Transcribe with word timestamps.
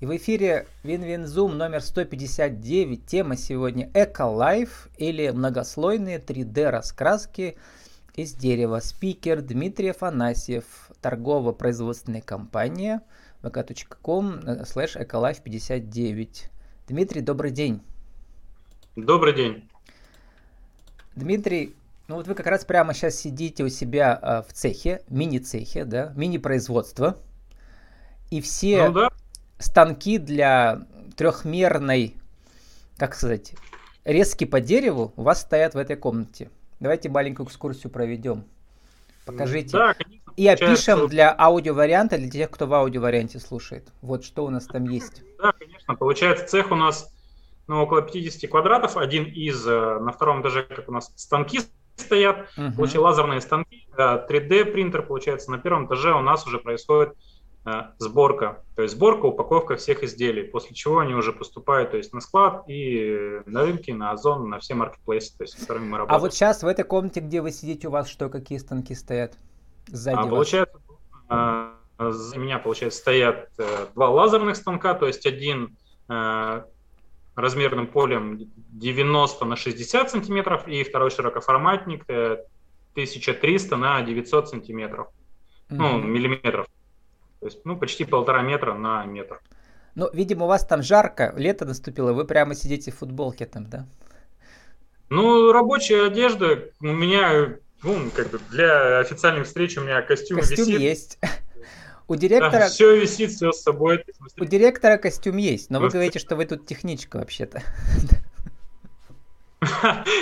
И 0.00 0.06
в 0.06 0.16
эфире 0.16 0.66
WinWin 0.82 1.28
Zoom 1.28 1.58
номер 1.58 1.82
159. 1.82 3.04
Тема 3.04 3.36
сегодня 3.36 3.90
EcoLife 3.92 4.88
или 4.96 5.28
многослойные 5.28 6.18
3D 6.18 6.70
раскраски 6.70 7.58
из 8.14 8.32
дерева. 8.32 8.80
Спикер 8.80 9.42
Дмитрий 9.42 9.90
Афанасьев, 9.90 10.64
торгово-производственная 11.02 12.22
компания 12.22 13.02
vk.com 13.42 14.40
slash 14.62 14.96
ecolife59. 14.96 16.48
Дмитрий, 16.88 17.20
добрый 17.20 17.50
день. 17.50 17.82
Добрый 18.96 19.34
день. 19.34 19.68
Дмитрий, 21.14 21.74
ну 22.08 22.14
вот 22.14 22.26
вы 22.26 22.34
как 22.34 22.46
раз 22.46 22.64
прямо 22.64 22.94
сейчас 22.94 23.16
сидите 23.16 23.64
у 23.64 23.68
себя 23.68 24.18
э, 24.22 24.48
в 24.48 24.54
цехе, 24.54 25.02
мини-цехе, 25.10 25.84
да, 25.84 26.14
мини-производство. 26.16 27.18
И 28.30 28.40
все 28.40 28.88
ну, 28.88 28.94
да 28.94 29.10
станки 29.60 30.18
для 30.18 30.86
трехмерной, 31.16 32.16
как 32.96 33.14
сказать, 33.14 33.54
резки 34.04 34.44
по 34.44 34.60
дереву 34.60 35.12
у 35.16 35.22
вас 35.22 35.42
стоят 35.42 35.74
в 35.74 35.78
этой 35.78 35.96
комнате. 35.96 36.50
Давайте 36.80 37.08
маленькую 37.08 37.46
экскурсию 37.46 37.92
проведем. 37.92 38.44
Покажите. 39.26 39.70
Да, 39.70 39.94
конечно, 39.94 40.32
и 40.36 40.48
опишем 40.48 41.06
для 41.06 41.34
аудиоварианта, 41.38 42.16
для 42.16 42.30
тех, 42.30 42.50
кто 42.50 42.66
в 42.66 42.74
аудиоварианте 42.74 43.38
слушает. 43.38 43.86
Вот 44.00 44.24
что 44.24 44.46
у 44.46 44.50
нас 44.50 44.66
там 44.66 44.84
есть. 44.84 45.22
Да, 45.38 45.52
конечно. 45.52 45.94
Получается, 45.94 46.46
цех 46.46 46.70
у 46.70 46.74
нас 46.74 47.12
ну, 47.66 47.82
около 47.82 48.00
50 48.00 48.50
квадратов. 48.50 48.96
Один 48.96 49.24
из, 49.24 49.64
э, 49.66 49.98
на 50.00 50.10
втором 50.10 50.40
этаже, 50.40 50.62
как 50.62 50.88
у 50.88 50.92
нас 50.92 51.12
станки 51.16 51.60
стоят, 51.96 52.48
угу. 52.56 52.72
получили 52.76 52.98
лазерные 52.98 53.42
станки, 53.42 53.86
3D 53.94 54.64
принтер, 54.72 55.02
получается, 55.02 55.50
на 55.50 55.58
первом 55.58 55.86
этаже 55.86 56.14
у 56.14 56.22
нас 56.22 56.46
уже 56.46 56.58
происходит 56.58 57.12
Э, 57.12 57.29
сборка, 57.98 58.62
то 58.74 58.82
есть 58.82 58.94
сборка, 58.94 59.26
упаковка 59.26 59.76
всех 59.76 60.02
изделий, 60.02 60.44
после 60.44 60.74
чего 60.74 61.00
они 61.00 61.14
уже 61.14 61.32
поступают 61.32 61.90
то 61.90 61.98
есть 61.98 62.12
на 62.14 62.20
склад 62.20 62.64
и 62.68 63.40
на 63.44 63.62
рынки, 63.62 63.90
на 63.90 64.12
Озон, 64.12 64.48
на 64.48 64.60
все 64.60 64.74
маркетплейсы, 64.74 65.36
то 65.36 65.44
есть, 65.44 65.58
с 65.58 65.60
которыми 65.60 65.84
мы 65.84 65.98
работаем. 65.98 66.16
А 66.16 66.20
вот 66.20 66.32
сейчас 66.32 66.62
в 66.62 66.66
этой 66.66 66.84
комнате, 66.84 67.20
где 67.20 67.42
вы 67.42 67.50
сидите, 67.52 67.88
у 67.88 67.90
вас 67.90 68.08
что, 68.08 68.30
какие 68.30 68.58
станки 68.58 68.94
стоят 68.94 69.34
сзади 69.88 70.16
а, 70.16 70.22
вас? 70.22 70.30
Получается, 70.30 70.78
э, 71.28 71.72
за 71.98 72.38
меня, 72.38 72.58
получается, 72.58 72.98
стоят 72.98 73.50
э, 73.58 73.86
два 73.94 74.08
лазерных 74.08 74.56
станка, 74.56 74.94
то 74.94 75.06
есть 75.06 75.26
один 75.26 75.76
размерным 77.36 77.86
полем 77.86 78.40
90 78.72 79.44
на 79.44 79.54
60 79.54 80.10
сантиметров 80.10 80.66
и 80.66 80.82
второй 80.82 81.10
широкоформатник 81.10 82.02
1300 82.02 83.76
на 83.76 84.02
900 84.02 84.48
сантиметров, 84.48 85.06
mm-hmm. 85.68 85.76
ну, 85.76 85.98
миллиметров. 85.98 86.66
То 87.40 87.46
есть, 87.46 87.60
ну, 87.64 87.76
почти 87.76 88.04
полтора 88.04 88.42
метра 88.42 88.74
на 88.74 89.04
метр. 89.04 89.40
Ну, 89.94 90.08
видимо, 90.12 90.44
у 90.44 90.48
вас 90.48 90.64
там 90.64 90.82
жарко, 90.82 91.32
лето 91.36 91.64
наступило, 91.64 92.12
вы 92.12 92.24
прямо 92.24 92.54
сидите 92.54 92.90
в 92.92 92.98
футболке 92.98 93.46
там, 93.46 93.66
да? 93.66 93.86
Ну, 95.08 95.50
рабочая 95.50 96.06
одежда 96.06 96.70
у 96.80 96.86
меня, 96.86 97.56
ну, 97.82 98.10
как 98.14 98.30
бы 98.30 98.40
для 98.50 99.00
официальных 99.00 99.46
встреч 99.46 99.76
у 99.76 99.80
меня 99.80 100.00
костюм, 100.02 100.38
костюм 100.38 100.66
висит. 100.66 100.80
есть. 100.80 101.18
У 102.08 102.16
директора... 102.16 102.62
Да, 102.62 102.68
все 102.68 102.96
висит, 102.96 103.30
все 103.30 103.52
с 103.52 103.62
собой. 103.62 104.04
У 104.36 104.44
директора 104.44 104.96
костюм 104.96 105.36
есть, 105.36 105.70
но 105.70 105.78
вы 105.78 105.90
говорите, 105.90 106.18
что 106.18 106.34
вы 106.34 106.44
тут 106.44 106.66
техничка 106.66 107.18
вообще-то. 107.18 107.62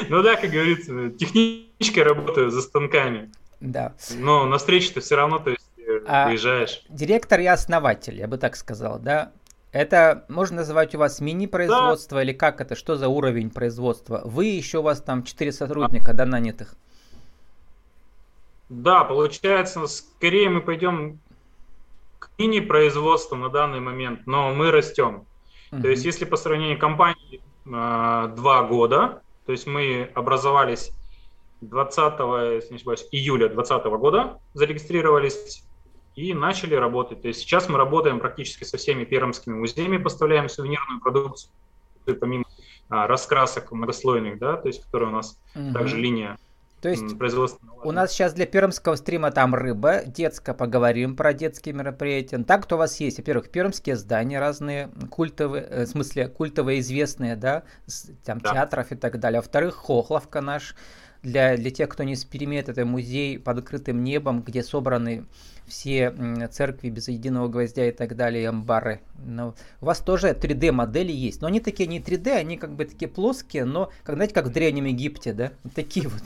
Ну 0.08 0.22
да, 0.22 0.34
как 0.34 0.50
говорится, 0.50 1.11
техничкой 1.11 2.02
работаю 2.02 2.50
за 2.50 2.61
станками. 2.61 3.30
Да. 3.61 3.94
Но 4.16 4.46
на 4.46 4.58
встрече-то 4.58 5.00
все 5.00 5.14
равно, 5.14 5.39
то 5.39 5.50
есть 5.50 5.67
а. 6.06 6.31
Директор 6.89 7.41
и 7.41 7.47
основатель, 7.47 8.17
я 8.17 8.27
бы 8.27 8.39
так 8.39 8.56
сказал, 8.56 8.98
да? 8.98 9.33
Это 9.70 10.25
можно 10.28 10.58
называть 10.58 10.95
у 10.95 10.98
вас 10.98 11.20
мини-производство 11.20 12.17
да. 12.17 12.22
или 12.22 12.33
как 12.33 12.61
это? 12.61 12.75
Что 12.75 12.97
за 12.97 13.08
уровень 13.08 13.50
производства? 13.50 14.22
Вы 14.25 14.47
еще 14.47 14.78
у 14.78 14.83
вас 14.83 15.03
там 15.03 15.22
4 15.22 15.53
сотрудника, 15.53 16.14
да, 16.14 16.25
нанятых? 16.25 16.75
Да, 18.70 19.05
получается, 19.05 19.86
скорее 19.86 20.48
мы 20.48 20.61
пойдем 20.63 21.18
к 22.18 22.30
мини-производству 22.39 23.36
на 23.36 23.51
данный 23.51 23.80
момент, 23.80 24.27
но 24.27 24.55
мы 24.55 24.70
растем. 24.70 25.24
uh 25.70 25.80
То 25.83 25.89
есть, 25.89 26.05
если 26.05 26.24
по 26.24 26.36
сравнению 26.36 26.79
компании 26.79 27.40
э, 27.67 28.34
два 28.36 28.63
года, 28.64 29.23
то 29.46 29.52
есть 29.52 29.67
мы 29.67 30.11
образовались 30.14 30.92
20, 31.61 32.20
если 32.55 32.70
не 32.70 32.77
ошибаюсь, 32.77 33.07
июля 33.11 33.48
2020 33.48 33.86
года, 33.98 34.39
зарегистрировались 34.55 35.64
и 36.18 36.34
начали 36.34 36.74
работать. 36.74 37.23
То 37.23 37.29
есть 37.29 37.40
сейчас 37.40 37.68
мы 37.68 37.79
работаем 37.79 38.18
практически 38.18 38.64
со 38.64 38.77
всеми 38.77 39.05
пермскими 39.05 39.55
музеями, 39.55 39.98
поставляем 39.98 40.48
сувенирную 40.48 41.01
продукцию, 41.01 41.52
помимо 42.20 42.45
а, 42.89 43.06
раскрасок 43.06 43.70
многослойных, 43.70 44.39
да, 44.39 44.57
то 44.57 44.68
есть 44.68 44.83
которые 44.84 45.11
у 45.11 45.12
нас 45.12 45.39
угу. 45.55 45.73
также 45.73 45.96
линия 45.96 46.39
то 46.80 46.89
есть 46.89 47.02
у 47.83 47.92
нас 47.92 48.12
сейчас 48.12 48.34
для 48.34 48.46
пермского 48.46 48.95
стрима 48.95 49.33
там 49.33 49.55
рыба, 49.55 50.02
детская, 50.07 50.55
поговорим 50.55 51.17
про 51.17 51.33
детские 51.33 51.74
мероприятия. 51.74 52.39
Так, 52.45 52.64
кто 52.64 52.77
у 52.77 52.78
вас 52.78 53.01
есть? 53.01 53.18
Во-первых, 53.18 53.51
пермские 53.51 53.96
здания 53.96 54.39
разные, 54.39 54.90
культовые, 55.11 55.64
э, 55.64 55.84
в 55.84 55.89
смысле, 55.89 56.28
культовые 56.28 56.80
известные, 56.80 57.34
да, 57.34 57.64
там 58.24 58.39
да. 58.39 58.52
театров 58.52 58.92
и 58.92 58.95
так 58.95 59.18
далее. 59.18 59.40
Во-вторых, 59.40 59.74
Хохловка 59.74 60.40
наш, 60.40 60.77
для, 61.28 61.56
для 61.56 61.70
тех, 61.70 61.89
кто 61.89 62.02
не 62.05 62.16
с 62.16 62.24
перемет, 62.24 62.68
это 62.68 62.84
музей 62.84 63.39
под 63.39 63.58
открытым 63.58 64.02
небом, 64.02 64.42
где 64.42 64.62
собраны 64.62 65.27
все 65.66 66.12
церкви 66.50 66.89
без 66.89 67.08
единого 67.08 67.48
гвоздя 67.48 67.89
и 67.89 67.92
так 67.92 68.16
далее, 68.16 68.48
амбары. 68.48 69.00
Но 69.24 69.55
у 69.80 69.86
вас 69.86 70.00
тоже 70.00 70.28
3D-модели 70.28 71.12
есть, 71.12 71.42
но 71.42 71.48
они 71.48 71.61
такие 71.61 71.86
не 71.86 72.00
3D, 72.00 72.33
они 72.33 72.56
как 72.56 72.74
бы 72.74 72.84
такие 72.84 73.08
плоские, 73.08 73.64
но, 73.64 73.90
как, 74.02 74.16
знаете, 74.16 74.34
как 74.34 74.46
в 74.46 74.52
Древнем 74.52 74.86
Египте, 74.86 75.33
да? 75.33 75.52
Такие 75.74 76.08
вот. 76.08 76.22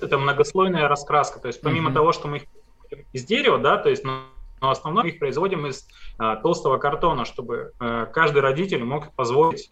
Это 0.00 0.18
многослойная 0.18 0.86
раскраска, 0.86 1.40
то 1.40 1.48
есть 1.48 1.60
помимо 1.60 1.90
uh-huh. 1.90 1.94
того, 1.94 2.12
что 2.12 2.28
мы 2.28 2.38
их 2.38 2.44
из 3.12 3.24
дерева, 3.24 3.58
да, 3.58 3.78
то 3.78 3.88
есть 3.88 4.04
но, 4.04 4.24
но 4.60 4.70
основном 4.70 5.06
их 5.06 5.18
производим 5.18 5.66
из 5.66 5.86
а, 6.18 6.36
толстого 6.36 6.78
картона, 6.78 7.24
чтобы 7.24 7.72
а, 7.78 8.06
каждый 8.06 8.42
родитель 8.42 8.84
мог 8.84 9.12
позволить 9.14 9.70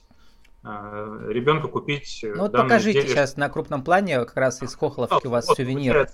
ребенку 1.28 1.69
купить. 1.69 2.21
Ну 2.22 2.43
вот 2.43 2.53
покажите 2.53 3.00
изделие. 3.00 3.16
сейчас 3.16 3.37
на 3.37 3.49
крупном 3.49 3.82
плане 3.84 4.19
как 4.21 4.37
раз 4.37 4.62
из 4.62 4.75
хохловки 4.75 5.27
у 5.27 5.31
вас 5.31 5.47
вот, 5.47 5.56
сувенир. 5.56 6.09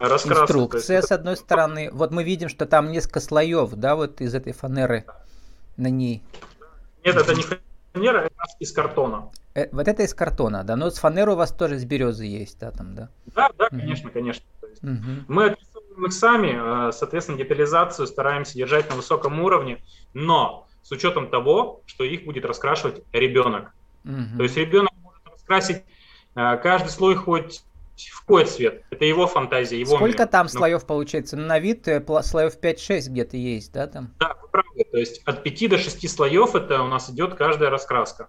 Инструкция 0.00 1.02
с 1.02 1.12
одной 1.12 1.36
стороны. 1.36 1.90
Вот 1.92 2.10
мы 2.10 2.24
видим, 2.24 2.48
что 2.48 2.66
там 2.66 2.90
несколько 2.90 3.20
слоев, 3.20 3.70
да, 3.74 3.96
вот 3.96 4.20
из 4.20 4.34
этой 4.34 4.52
фанеры 4.52 5.04
на 5.76 5.88
ней. 5.88 6.22
Нет, 7.04 7.16
это 7.16 7.34
не 7.34 7.42
фанера, 7.42 8.18
это 8.18 8.34
из 8.58 8.72
картона. 8.72 9.30
Э, 9.54 9.68
вот 9.72 9.88
это 9.88 10.02
из 10.02 10.14
картона, 10.14 10.64
да. 10.64 10.76
Но 10.76 10.90
с 10.90 10.98
фанеры 10.98 11.32
у 11.32 11.36
вас 11.36 11.52
тоже 11.52 11.76
из 11.76 11.84
березы 11.84 12.24
есть, 12.24 12.58
да, 12.58 12.70
там, 12.70 12.94
да? 12.94 13.08
Да, 13.34 13.50
да, 13.56 13.66
угу. 13.66 13.78
конечно, 13.78 14.10
конечно. 14.10 14.44
угу. 14.82 15.24
Мы 15.28 15.46
описываем 15.46 16.06
их 16.06 16.12
сами, 16.12 16.88
э, 16.88 16.92
соответственно, 16.92 17.38
детализацию 17.38 18.06
стараемся 18.06 18.54
держать 18.54 18.88
на 18.90 18.96
высоком 18.96 19.40
уровне, 19.40 19.82
но 20.12 20.66
с 20.84 20.92
учетом 20.92 21.28
того, 21.28 21.82
что 21.86 22.04
их 22.04 22.24
будет 22.24 22.44
раскрашивать 22.44 23.02
ребенок. 23.12 23.72
Угу. 24.04 24.36
То 24.36 24.42
есть 24.44 24.56
ребенок 24.56 24.92
может 25.02 25.22
раскрасить 25.26 25.82
э, 26.36 26.56
каждый 26.62 26.90
слой 26.90 27.16
хоть 27.16 27.64
в 27.96 28.20
какой 28.20 28.44
цвет. 28.44 28.84
Это 28.90 29.04
его 29.04 29.26
фантазия, 29.26 29.78
его 29.80 29.96
Сколько 29.96 30.22
мир. 30.22 30.28
там 30.28 30.46
ну, 30.46 30.50
слоев 30.50 30.84
получается? 30.86 31.36
На 31.36 31.58
вид 31.58 31.88
э, 31.88 32.04
слоев 32.22 32.58
5-6 32.60 33.10
где-то 33.10 33.36
есть, 33.36 33.72
да? 33.72 33.86
Там? 33.86 34.12
Да, 34.18 34.36
вы 34.42 34.48
правы. 34.48 34.84
То 34.90 34.98
есть 34.98 35.22
от 35.24 35.42
5 35.42 35.70
до 35.70 35.78
6 35.78 36.08
слоев 36.10 36.54
это 36.54 36.82
у 36.82 36.88
нас 36.88 37.08
идет 37.08 37.34
каждая 37.34 37.70
раскраска. 37.70 38.28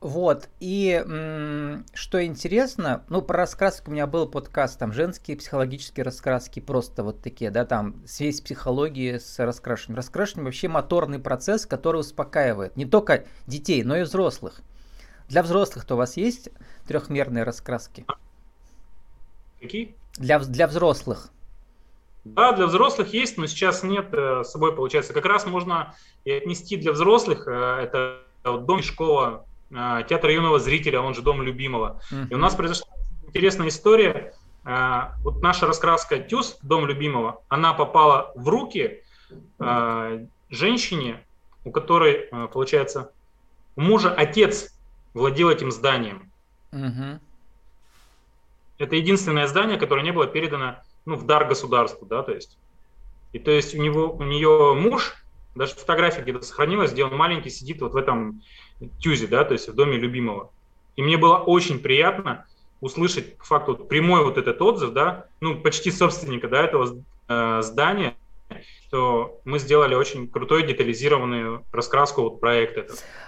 Вот, 0.00 0.48
и 0.60 0.90
м- 0.90 1.84
что 1.92 2.24
интересно, 2.24 3.02
ну, 3.08 3.20
про 3.20 3.38
раскраски 3.38 3.88
у 3.88 3.90
меня 3.90 4.06
был 4.06 4.28
подкаст, 4.28 4.78
там, 4.78 4.92
женские 4.92 5.36
психологические 5.36 6.04
раскраски, 6.04 6.60
просто 6.60 7.02
вот 7.02 7.20
такие, 7.20 7.50
да, 7.50 7.64
там, 7.64 7.96
связь 8.06 8.40
психологии 8.40 9.18
с 9.18 9.44
раскрашиванием. 9.44 9.96
Раскрашивание 9.96 10.44
вообще 10.44 10.68
моторный 10.68 11.18
процесс, 11.18 11.66
который 11.66 12.00
успокаивает 12.00 12.76
не 12.76 12.84
только 12.84 13.24
детей, 13.48 13.82
но 13.82 13.96
и 13.96 14.02
взрослых. 14.02 14.60
Для 15.28 15.42
взрослых-то 15.42 15.94
у 15.94 15.98
вас 15.98 16.16
есть 16.16 16.50
трехмерные 16.86 17.42
раскраски? 17.42 18.06
Какие? 19.60 19.96
Для, 20.16 20.38
для 20.38 20.68
взрослых. 20.68 21.30
Да, 22.24 22.52
для 22.52 22.66
взрослых 22.66 23.12
есть, 23.12 23.36
но 23.36 23.48
сейчас 23.48 23.82
нет 23.82 24.14
э, 24.14 24.44
с 24.44 24.52
собой, 24.52 24.76
получается. 24.76 25.12
Как 25.12 25.24
раз 25.24 25.44
можно 25.44 25.94
и 26.24 26.30
отнести 26.30 26.76
для 26.76 26.92
взрослых, 26.92 27.48
э, 27.48 27.80
это 27.82 28.20
дом 28.44 28.82
школа 28.82 29.44
театр 29.70 30.30
юного 30.30 30.58
зрителя, 30.58 31.00
он 31.00 31.14
же 31.14 31.22
дом 31.22 31.42
любимого. 31.42 32.00
Mm-hmm. 32.10 32.28
И 32.30 32.34
у 32.34 32.38
нас 32.38 32.54
произошла 32.54 32.88
интересная 33.26 33.68
история. 33.68 34.34
А, 34.64 35.14
вот 35.22 35.42
наша 35.42 35.66
раскраска 35.66 36.18
Тюз, 36.18 36.58
дом 36.62 36.86
любимого, 36.86 37.42
она 37.48 37.74
попала 37.74 38.32
в 38.34 38.48
руки 38.48 39.02
а, 39.58 40.20
женщине, 40.50 41.24
у 41.64 41.70
которой, 41.70 42.28
получается, 42.52 43.12
у 43.76 43.82
мужа 43.82 44.12
отец 44.12 44.74
владел 45.14 45.50
этим 45.50 45.70
зданием. 45.70 46.32
Mm-hmm. 46.72 47.20
Это 48.78 48.96
единственное 48.96 49.46
здание, 49.46 49.76
которое 49.76 50.02
не 50.02 50.12
было 50.12 50.26
передано 50.26 50.76
ну, 51.04 51.16
в 51.16 51.26
дар 51.26 51.46
государству, 51.46 52.06
да, 52.06 52.22
то 52.22 52.32
есть. 52.32 52.56
И 53.32 53.38
то 53.38 53.50
есть 53.50 53.74
у 53.74 53.78
него, 53.78 54.12
у 54.12 54.22
нее 54.22 54.74
муж 54.74 55.14
даже 55.58 55.74
фотография 55.74 56.22
где-то 56.22 56.42
сохранилась, 56.42 56.92
где 56.92 57.04
он 57.04 57.14
маленький 57.16 57.50
сидит 57.50 57.80
вот 57.82 57.92
в 57.92 57.96
этом 57.96 58.42
тюзе, 59.00 59.26
да, 59.26 59.44
то 59.44 59.52
есть 59.52 59.68
в 59.68 59.74
доме 59.74 59.98
любимого. 59.98 60.50
И 60.96 61.02
мне 61.02 61.16
было 61.16 61.36
очень 61.36 61.80
приятно 61.80 62.46
услышать 62.80 63.36
по 63.36 63.44
факту 63.44 63.76
вот 63.76 63.88
прямой 63.88 64.24
вот 64.24 64.38
этот 64.38 64.60
отзыв, 64.62 64.92
да, 64.92 65.26
ну, 65.40 65.60
почти 65.60 65.90
собственника, 65.90 66.48
да, 66.48 66.62
этого 66.62 67.02
э, 67.28 67.62
здания, 67.62 68.16
что 68.86 69.40
мы 69.44 69.58
сделали 69.58 69.94
очень 69.94 70.28
крутой 70.28 70.66
детализированную 70.66 71.64
раскраску 71.72 72.22
вот 72.22 72.40
проекта. 72.40 72.86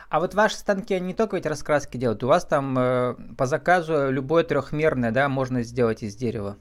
А 0.08 0.20
вот 0.20 0.34
ваши 0.34 0.56
станки 0.56 0.94
они 0.94 1.08
не 1.08 1.14
только 1.14 1.36
эти 1.36 1.48
раскраски 1.48 1.96
делают, 1.96 2.22
у 2.22 2.28
вас 2.28 2.44
там 2.44 2.78
э, 2.78 3.14
по 3.36 3.46
заказу 3.46 4.10
любое 4.10 4.44
трехмерное, 4.44 5.10
да, 5.10 5.28
можно 5.28 5.62
сделать 5.62 6.02
из 6.02 6.16
дерева. 6.16 6.56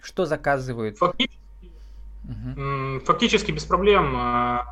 Что 0.00 0.24
заказывают? 0.24 0.98
Фактически, 0.98 1.41
угу. 2.24 3.00
фактически 3.04 3.52
без 3.52 3.64
проблем. 3.64 4.14
А, 4.16 4.66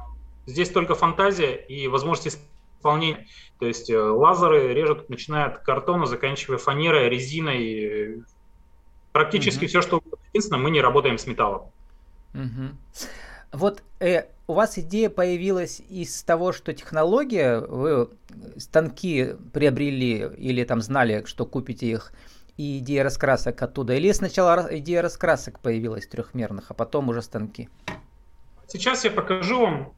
здесь 0.46 0.70
только 0.70 0.94
фантазия 0.94 1.54
и 1.54 1.88
возможность 1.88 2.38
исполнения. 2.78 3.26
То 3.58 3.66
есть 3.66 3.90
э, 3.90 3.98
лазеры 3.98 4.72
режут, 4.72 5.08
начиная 5.10 5.46
от 5.46 5.58
картона, 5.58 6.06
заканчивая 6.06 6.58
фанерой, 6.58 7.08
резиной. 7.08 8.24
Практически 9.12 9.64
угу. 9.64 9.68
все, 9.68 9.82
что 9.82 10.02
единственное, 10.32 10.62
мы 10.62 10.70
не 10.70 10.80
работаем 10.80 11.18
с 11.18 11.26
металлом. 11.26 11.70
Угу. 12.34 13.08
Вот 13.52 13.82
э, 13.98 14.24
у 14.46 14.54
вас 14.54 14.78
идея 14.78 15.10
появилась 15.10 15.80
из 15.88 16.22
того, 16.22 16.52
что 16.52 16.72
технология, 16.72 17.60
вы 17.60 18.08
станки 18.56 19.34
приобрели 19.52 20.28
или 20.36 20.64
там 20.64 20.80
знали, 20.80 21.24
что 21.26 21.46
купите 21.46 21.86
их, 21.86 22.12
и 22.60 22.78
идея 22.78 23.04
раскрасок 23.04 23.62
оттуда? 23.62 23.94
Или 23.94 24.12
сначала 24.12 24.68
идея 24.78 25.00
раскрасок 25.00 25.60
появилась 25.60 26.06
трехмерных, 26.06 26.70
а 26.70 26.74
потом 26.74 27.08
уже 27.08 27.22
станки? 27.22 27.70
Сейчас 28.68 29.02
я 29.04 29.10
покажу 29.10 29.62
вам, 29.62 29.94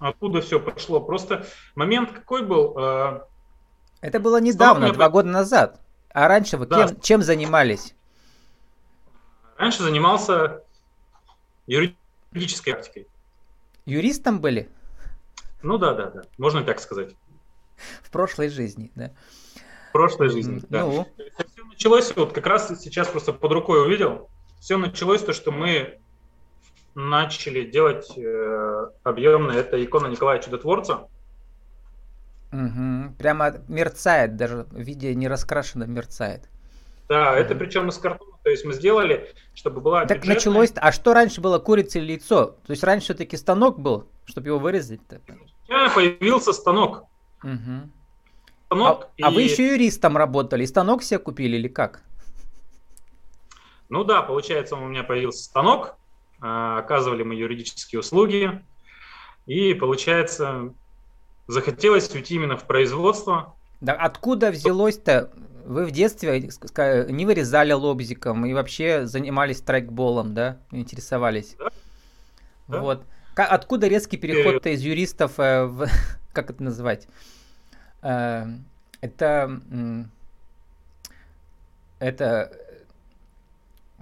откуда 0.00 0.40
все 0.40 0.58
пошло. 0.58 1.00
Просто 1.00 1.46
момент 1.76 2.10
какой 2.10 2.44
был? 2.44 2.76
Э, 2.76 3.20
Это 4.00 4.18
было 4.18 4.40
недавно, 4.40 4.92
два 4.92 5.08
года 5.08 5.28
назад. 5.28 5.80
А 6.12 6.26
раньше 6.26 6.56
вы 6.56 6.66
да. 6.66 6.88
кем, 6.88 7.00
чем 7.00 7.22
занимались? 7.22 7.94
Раньше 9.56 9.84
занимался 9.84 10.64
юридической 11.68 12.72
практикой. 12.72 13.06
Юристом 13.86 14.40
были? 14.40 14.68
Ну 15.62 15.78
да, 15.78 15.94
да, 15.94 16.10
да. 16.10 16.22
Можно 16.38 16.64
так 16.64 16.80
сказать. 16.80 17.14
В 18.02 18.10
прошлой 18.10 18.48
жизни, 18.48 18.90
да. 18.96 19.12
В 19.90 19.92
прошлой 19.92 20.28
жизни, 20.28 20.60
да. 20.68 20.84
Ну. 20.84 21.06
Началось, 21.80 22.14
вот 22.14 22.34
как 22.34 22.46
раз 22.46 22.68
сейчас 22.78 23.08
просто 23.08 23.32
под 23.32 23.52
рукой 23.52 23.82
увидел, 23.82 24.28
все 24.60 24.76
началось 24.76 25.22
то, 25.22 25.32
что 25.32 25.50
мы 25.50 25.98
начали 26.94 27.62
делать 27.64 28.18
э, 28.18 28.90
объемно, 29.02 29.52
это 29.52 29.82
икона 29.82 30.08
Николая 30.08 30.40
Чудотворца. 30.40 31.08
Угу. 32.52 33.14
Прямо 33.18 33.62
мерцает, 33.68 34.36
даже 34.36 34.66
в 34.70 34.78
виде 34.78 35.14
не 35.14 35.26
раскрашено 35.26 35.84
мерцает. 35.84 36.50
Да, 37.08 37.30
угу. 37.30 37.38
это 37.38 37.54
причем 37.54 37.88
из 37.88 37.96
картона, 37.96 38.36
то 38.44 38.50
есть 38.50 38.66
мы 38.66 38.74
сделали, 38.74 39.32
чтобы 39.54 39.80
была 39.80 40.04
Так 40.04 40.18
бюджетная... 40.18 40.34
началось, 40.34 40.72
а 40.76 40.92
что 40.92 41.14
раньше 41.14 41.40
было, 41.40 41.60
курица 41.60 41.98
или 41.98 42.12
яйцо? 42.12 42.58
То 42.66 42.72
есть 42.72 42.84
раньше 42.84 43.04
все-таки 43.04 43.38
станок 43.38 43.80
был, 43.80 44.06
чтобы 44.26 44.48
его 44.48 44.58
вырезать? 44.58 45.00
-то? 45.08 45.22
появился 45.94 46.52
станок. 46.52 47.04
Угу 47.42 47.90
станок. 48.70 49.04
А, 49.04 49.08
и... 49.16 49.22
а 49.22 49.30
вы 49.30 49.42
еще 49.42 49.66
юристом 49.66 50.16
работали, 50.16 50.64
станок 50.64 51.02
себе 51.02 51.18
купили 51.18 51.56
или 51.56 51.68
как? 51.68 52.02
Ну 53.88 54.04
да, 54.04 54.22
получается, 54.22 54.76
у 54.76 54.86
меня 54.86 55.02
появился 55.02 55.44
станок, 55.44 55.96
а, 56.40 56.78
оказывали 56.78 57.24
мы 57.24 57.34
юридические 57.34 58.00
услуги, 58.00 58.62
и 59.46 59.74
получается, 59.74 60.72
захотелось 61.48 62.12
уйти 62.14 62.36
именно 62.36 62.56
в 62.56 62.64
производство. 62.64 63.54
Да 63.80 63.94
откуда 63.94 64.52
взялось-то? 64.52 65.32
Вы 65.66 65.84
в 65.84 65.90
детстве 65.90 66.40
не 66.40 67.26
вырезали 67.26 67.72
лобзиком 67.72 68.46
и 68.46 68.54
вообще 68.54 69.06
занимались 69.06 69.60
трекболом, 69.60 70.34
да? 70.34 70.58
Интересовались. 70.70 71.56
Да. 71.58 72.80
Вот. 72.80 73.04
Откуда 73.34 73.88
резкий 73.88 74.16
переход-то 74.16 74.70
из 74.70 74.80
юристов 74.80 75.38
э, 75.38 75.64
в... 75.64 75.86
Как 76.32 76.50
это 76.50 76.62
называть? 76.62 77.08
Э, 78.02 78.46
это, 79.00 79.60
это, 81.98 82.52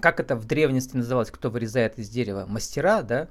как 0.00 0.20
это 0.20 0.36
в 0.36 0.46
древности 0.46 0.96
называлось, 0.96 1.30
кто 1.30 1.50
вырезает 1.50 1.98
из 1.98 2.08
дерева? 2.08 2.46
Мастера, 2.48 3.02
да? 3.02 3.28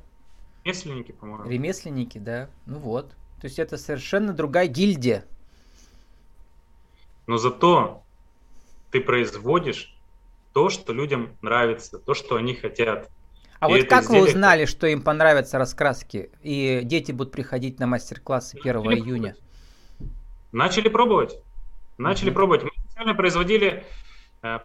Ремесленники, 0.63 1.11
по-моему. 1.11 1.49
Ремесленники, 1.49 2.17
да. 2.17 2.49
Ну 2.65 2.79
вот. 2.79 3.09
То 3.41 3.45
есть 3.45 3.59
это 3.59 3.77
совершенно 3.77 4.33
другая 4.33 4.67
гильдия. 4.67 5.23
Но 7.27 7.37
зато 7.37 8.03
ты 8.91 9.01
производишь 9.01 9.95
то, 10.53 10.69
что 10.69 10.93
людям 10.93 11.37
нравится, 11.41 11.99
то, 11.99 12.13
что 12.13 12.35
они 12.35 12.55
хотят. 12.55 13.09
А 13.59 13.69
и 13.69 13.73
вот 13.73 13.89
как 13.89 14.03
изделие... 14.03 14.23
вы 14.23 14.27
узнали, 14.29 14.65
что 14.65 14.87
им 14.87 15.01
понравятся 15.01 15.57
раскраски, 15.57 16.31
и 16.41 16.81
дети 16.83 17.11
будут 17.11 17.31
приходить 17.31 17.79
на 17.79 17.87
мастер-классы 17.87 18.57
1 18.59 18.75
июня? 18.91 19.35
Начали 20.51 20.89
пробовать. 20.89 21.35
Начали 21.97 22.31
mm-hmm. 22.31 22.33
пробовать. 22.33 22.63
Мы 22.63 22.71
специально 22.85 23.15
производили 23.15 23.85
э, 24.43 24.59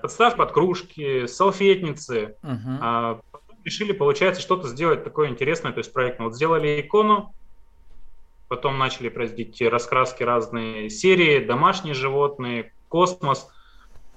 подставки 0.00 0.38
под 0.38 0.52
кружки, 0.52 1.26
салфетницы. 1.26 2.36
Mm-hmm. 2.42 2.78
А 2.80 3.20
потом 3.30 3.56
решили, 3.64 3.92
получается, 3.92 4.42
что-то 4.42 4.68
сделать 4.68 5.04
такое 5.04 5.28
интересное, 5.28 5.72
то 5.72 5.78
есть 5.78 5.92
проектно. 5.92 6.26
Вот 6.26 6.34
сделали 6.34 6.80
икону, 6.80 7.34
потом 8.48 8.78
начали 8.78 9.08
производить 9.08 9.60
раскраски 9.62 10.22
разные 10.22 10.90
серии, 10.90 11.44
домашние 11.44 11.94
животные, 11.94 12.72
космос. 12.88 13.48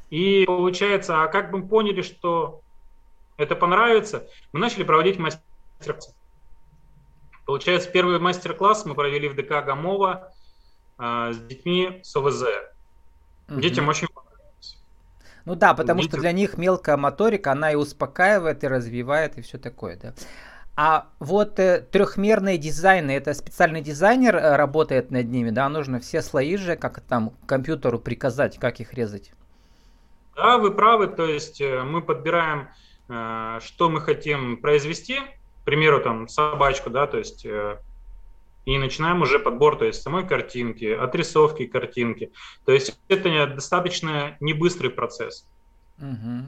И 0.09 0.45
получается, 0.45 1.23
а 1.23 1.27
как 1.27 1.51
бы 1.51 1.59
мы 1.59 1.67
поняли, 1.67 2.01
что 2.01 2.61
это 3.37 3.55
понравится, 3.55 4.27
мы 4.51 4.59
начали 4.59 4.83
проводить 4.83 5.17
мастер-классы. 5.17 6.13
Получается, 7.45 7.89
первый 7.89 8.19
мастер-класс 8.19 8.85
мы 8.85 8.93
провели 8.93 9.29
в 9.29 9.35
ДК 9.35 9.63
Гамова 9.65 10.33
а, 10.97 11.33
с 11.33 11.37
детьми 11.37 11.99
с 12.03 12.15
ОВЗ. 12.15 12.43
Угу. 13.49 13.59
Детям 13.59 13.87
очень 13.87 14.07
понравилось. 14.07 14.77
Ну 15.45 15.55
да, 15.55 15.73
потому 15.73 16.01
Дети... 16.01 16.11
что 16.11 16.21
для 16.21 16.31
них 16.31 16.57
мелкая 16.57 16.97
моторика, 16.97 17.51
она 17.51 17.71
и 17.71 17.75
успокаивает, 17.75 18.63
и 18.63 18.67
развивает, 18.67 19.37
и 19.37 19.41
все 19.41 19.57
такое, 19.57 19.97
да. 19.97 20.13
А 20.75 21.07
вот 21.19 21.57
э, 21.57 21.81
трехмерные 21.91 22.59
дизайны, 22.59 23.11
это 23.11 23.33
специальный 23.33 23.81
дизайнер 23.81 24.35
э, 24.35 24.55
работает 24.57 25.09
над 25.09 25.25
ними, 25.27 25.49
да? 25.49 25.67
Нужно 25.69 25.99
все 25.99 26.21
слои 26.21 26.55
же, 26.55 26.75
как 26.75 26.99
там 27.01 27.31
компьютеру 27.47 27.97
приказать, 27.97 28.59
как 28.59 28.79
их 28.79 28.93
резать. 28.93 29.31
Да, 30.35 30.59
вы 30.59 30.71
правы, 30.71 31.07
то 31.07 31.25
есть 31.25 31.61
э, 31.61 31.81
мы 31.81 32.03
подбираем, 32.03 32.67
э, 33.09 33.59
что 33.63 33.89
мы 33.89 34.01
хотим 34.01 34.57
произвести, 34.57 35.19
к 35.61 35.65
примеру, 35.65 35.99
там 35.99 36.27
собачку, 36.27 36.91
да, 36.91 37.07
то 37.07 37.17
есть 37.17 37.43
э, 37.43 37.79
и 38.67 38.77
начинаем 38.77 39.21
уже 39.21 39.39
подбор, 39.39 39.77
то 39.77 39.85
есть 39.85 40.01
самой 40.01 40.27
картинки, 40.27 40.83
отрисовки 40.83 41.65
картинки. 41.65 42.33
То 42.65 42.73
есть 42.73 42.99
это 43.07 43.47
достаточно 43.47 44.35
не 44.41 44.51
быстрый 44.51 44.89
процесс. 44.89 45.47
Угу. 45.99 46.47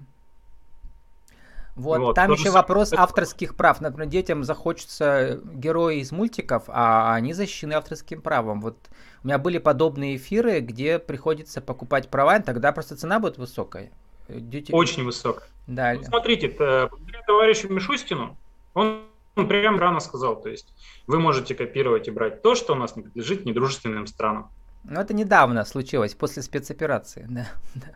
Вот, 1.77 1.99
вот, 1.99 2.15
там 2.15 2.33
еще 2.33 2.51
вопрос 2.51 2.91
авторских 2.91 3.55
прав. 3.55 3.79
Например, 3.79 4.09
детям 4.09 4.43
захочется 4.43 5.39
герои 5.45 5.99
из 5.99 6.11
мультиков, 6.11 6.63
а 6.67 7.13
они 7.13 7.31
защищены 7.31 7.71
авторским 7.71 8.21
правом. 8.21 8.59
Вот 8.59 8.75
у 9.23 9.27
меня 9.27 9.37
были 9.37 9.57
подобные 9.57 10.17
эфиры, 10.17 10.59
где 10.59 10.99
приходится 10.99 11.61
покупать 11.61 12.09
права, 12.09 12.35
и 12.35 12.43
тогда 12.43 12.73
просто 12.73 12.97
цена 12.97 13.21
будет 13.21 13.37
высокая. 13.37 13.91
Дети... 14.27 14.73
Очень 14.73 15.05
высокая. 15.05 15.47
Да. 15.67 15.93
Ну, 15.93 16.03
смотрите, 16.03 16.49
благодаря 16.49 17.21
товарищу 17.25 17.69
Мишустину, 17.69 18.35
он 18.73 19.03
он 19.35 19.47
прям 19.47 19.79
рано 19.79 19.99
сказал, 19.99 20.41
то 20.41 20.49
есть 20.49 20.73
вы 21.07 21.19
можете 21.19 21.55
копировать 21.55 22.07
и 22.07 22.11
брать 22.11 22.41
то, 22.41 22.55
что 22.55 22.73
у 22.73 22.75
нас 22.75 22.95
не 22.95 23.03
принадлежит 23.03 23.45
недружественным 23.45 24.07
странам. 24.07 24.49
Ну, 24.83 24.99
это 24.99 25.13
недавно 25.13 25.65
случилось, 25.65 26.15
после 26.15 26.41
спецоперации, 26.41 27.25
да. 27.29 27.47
да. 27.75 27.95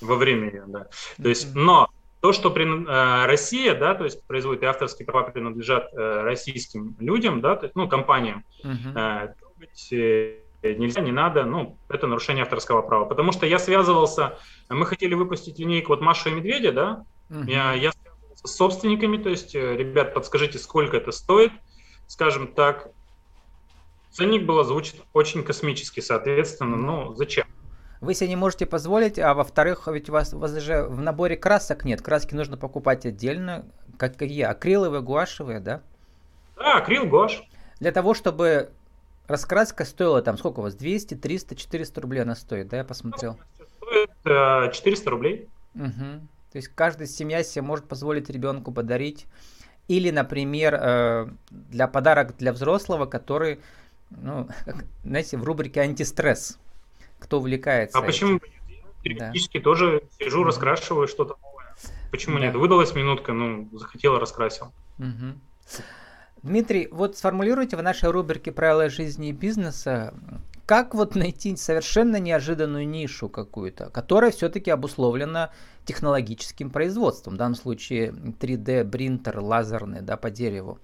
Во 0.00 0.16
время 0.16 0.50
ее, 0.50 0.64
да. 0.66 0.88
То 1.22 1.28
есть, 1.28 1.54
но 1.54 1.90
то, 2.20 2.32
что 2.32 2.50
при, 2.50 2.64
э, 2.64 3.26
Россия, 3.26 3.74
да, 3.74 3.94
то 3.94 4.04
есть 4.04 4.24
производит 4.26 4.62
и 4.62 4.66
авторские 4.66 5.06
права 5.06 5.30
принадлежат 5.30 5.92
э, 5.92 6.22
российским 6.22 6.96
людям, 6.98 7.40
да, 7.40 7.56
то 7.56 7.66
есть, 7.66 7.76
ну, 7.76 7.88
компаниям, 7.88 8.44
uh-huh. 8.64 9.34
э, 9.90 10.36
э, 10.62 10.74
нельзя, 10.74 11.00
не 11.00 11.12
надо, 11.12 11.44
ну, 11.44 11.76
это 11.88 12.06
нарушение 12.06 12.42
авторского 12.42 12.82
права. 12.82 13.06
Потому 13.06 13.32
что 13.32 13.46
я 13.46 13.58
связывался, 13.58 14.38
мы 14.68 14.86
хотели 14.86 15.14
выпустить 15.14 15.58
линейку 15.58 15.92
вот 15.92 16.00
Маша 16.00 16.30
и 16.30 16.32
Медведя, 16.34 16.72
да, 16.72 17.04
uh-huh. 17.30 17.50
я, 17.50 17.72
я 17.74 17.92
с 18.44 18.56
собственниками, 18.56 19.16
то 19.16 19.28
есть, 19.28 19.54
э, 19.54 19.76
ребят, 19.76 20.14
подскажите, 20.14 20.58
сколько 20.58 20.96
это 20.96 21.12
стоит, 21.12 21.52
скажем 22.06 22.48
так, 22.48 22.90
ценник 24.10 24.44
был 24.44 24.58
озвучен 24.58 24.98
очень 25.12 25.42
космический, 25.42 26.00
соответственно, 26.00 26.76
ну, 26.76 27.14
зачем? 27.14 27.46
Вы 28.00 28.14
себе 28.14 28.30
не 28.30 28.36
можете 28.36 28.66
позволить, 28.66 29.18
а 29.18 29.32
во-вторых, 29.32 29.86
ведь 29.86 30.10
у 30.10 30.12
вас, 30.12 30.34
у 30.34 30.38
вас 30.38 30.52
даже 30.52 30.84
в 30.88 31.00
наборе 31.00 31.36
красок 31.36 31.84
нет, 31.84 32.02
краски 32.02 32.34
нужно 32.34 32.56
покупать 32.56 33.06
отдельно, 33.06 33.64
как 33.96 34.16
какие, 34.16 34.42
акриловые, 34.42 35.02
гуашевые, 35.02 35.60
да? 35.60 35.82
Да, 36.56 36.78
акрил, 36.78 37.06
гуашь. 37.06 37.44
Для 37.78 37.92
того, 37.92 38.14
чтобы 38.14 38.72
раскраска 39.28 39.84
стоила 39.84 40.20
там, 40.20 40.36
сколько 40.36 40.60
у 40.60 40.62
вас, 40.62 40.74
200, 40.74 41.14
300, 41.14 41.54
400 41.54 42.00
рублей 42.00 42.22
она 42.22 42.34
стоит, 42.34 42.68
да, 42.68 42.78
я 42.78 42.84
посмотрел? 42.84 43.38
Стоит 43.76 44.10
э, 44.24 44.72
400 44.72 45.10
рублей. 45.10 45.48
Угу. 45.74 46.26
То 46.52 46.56
есть 46.58 46.68
каждая 46.68 47.08
семья 47.08 47.42
себе 47.42 47.62
может 47.62 47.88
позволить 47.88 48.28
ребенку 48.28 48.72
подарить. 48.72 49.26
Или, 49.88 50.10
например, 50.10 50.78
э, 50.78 51.28
для 51.50 51.88
подарок 51.88 52.36
для 52.36 52.52
взрослого, 52.52 53.06
который, 53.06 53.58
ну, 54.10 54.48
знаете, 55.04 55.38
в 55.38 55.44
рубрике 55.44 55.80
антистресс. 55.80 56.58
Кто 57.18 57.38
увлекается. 57.38 57.96
А 57.96 58.00
этим. 58.00 58.06
почему 58.06 58.40
периодически 59.02 59.58
да. 59.58 59.64
тоже 59.64 60.02
сижу, 60.18 60.44
раскрашиваю 60.44 61.08
что-то 61.08 61.36
новое. 61.42 61.74
Почему 62.10 62.38
да. 62.38 62.46
нет? 62.46 62.54
Выдалась 62.54 62.94
минутка, 62.94 63.32
ну, 63.32 63.68
захотела, 63.72 64.20
раскрасил. 64.20 64.72
Угу. 64.98 65.38
Дмитрий, 66.42 66.88
вот 66.90 67.16
сформулируйте 67.16 67.76
в 67.76 67.82
нашей 67.82 68.10
рубрике 68.10 68.50
«Правила 68.50 68.88
жизни 68.88 69.28
и 69.28 69.32
бизнеса», 69.32 70.12
как 70.66 70.94
вот 70.94 71.14
найти 71.14 71.54
совершенно 71.56 72.16
неожиданную 72.16 72.88
нишу 72.88 73.28
какую-то, 73.28 73.90
которая 73.90 74.32
все-таки 74.32 74.70
обусловлена 74.70 75.52
технологическим 75.84 76.70
производством, 76.70 77.34
в 77.34 77.36
данном 77.36 77.54
случае 77.54 78.10
3D 78.10 78.88
принтер 78.90 79.38
лазерный, 79.38 80.00
да, 80.00 80.16
по 80.16 80.30
дереву. 80.30 80.78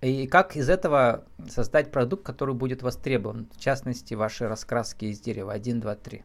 И 0.00 0.28
как 0.28 0.54
из 0.54 0.68
этого 0.68 1.24
создать 1.48 1.90
продукт, 1.90 2.24
который 2.24 2.54
будет 2.54 2.82
востребован, 2.82 3.48
в 3.56 3.60
частности, 3.60 4.14
ваши 4.14 4.46
раскраски 4.46 5.06
из 5.06 5.18
дерева 5.20 5.52
1, 5.52 5.80
2, 5.80 5.94
3? 5.96 6.24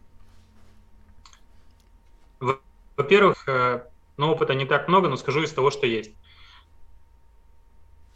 Во-первых, 2.98 3.48
э, 3.48 3.84
ну, 4.18 4.32
опыта 4.32 4.54
не 4.54 4.66
так 4.66 4.90
много, 4.90 5.08
но 5.08 5.16
скажу 5.16 5.42
из 5.42 5.54
того, 5.54 5.72
что 5.72 5.88
есть. 5.88 6.12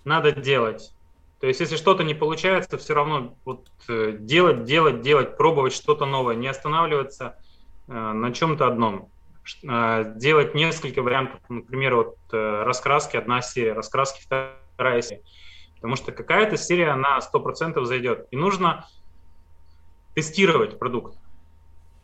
Надо 0.05 0.31
делать. 0.31 0.93
То 1.43 1.48
есть, 1.48 1.60
если 1.60 1.75
что-то 1.75 2.05
не 2.05 2.13
получается, 2.13 2.77
все 2.77 2.93
равно 2.93 3.36
вот, 3.43 3.67
э, 3.89 4.15
делать, 4.17 4.63
делать, 4.63 5.01
делать, 5.01 5.36
пробовать 5.36 5.74
что-то 5.74 6.05
новое, 6.05 6.36
не 6.36 6.48
останавливаться 6.48 7.38
э, 7.89 7.91
на 7.91 8.31
чем-то 8.31 8.65
одном. 8.65 9.10
Э, 9.63 10.13
делать 10.15 10.55
несколько 10.55 11.01
вариантов, 11.01 11.41
например, 11.50 11.95
вот 11.95 12.17
раскраски, 12.31 13.17
одна 13.17 13.41
серия, 13.41 13.74
раскраски, 13.74 14.24
вторая 14.24 15.01
серия. 15.01 15.22
Потому 15.75 15.98
что 15.98 16.13
какая-то 16.13 16.55
серия 16.55 16.95
на 16.95 17.19
100% 17.19 17.83
зайдет. 17.83 18.27
И 18.31 18.38
нужно 18.38 18.88
тестировать 20.15 20.79
продукт. 20.79 21.17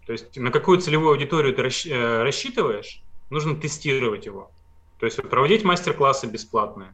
То 0.05 0.11
есть 0.11 0.35
на 0.37 0.51
какую 0.51 0.81
целевую 0.81 1.11
аудиторию 1.11 1.55
ты 1.55 1.61
рассчитываешь, 1.61 3.01
нужно 3.29 3.55
тестировать 3.55 4.25
его. 4.25 4.51
То 4.99 5.05
есть 5.05 5.21
проводить 5.29 5.63
мастер-классы 5.63 6.27
бесплатные 6.27 6.93